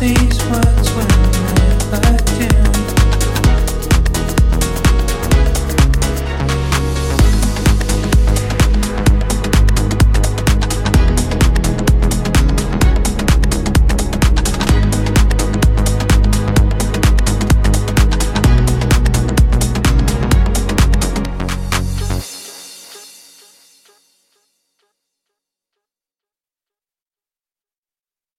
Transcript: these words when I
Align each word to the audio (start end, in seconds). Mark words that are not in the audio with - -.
these 0.00 0.42
words 0.48 0.90
when 0.94 1.10
I 1.92 2.19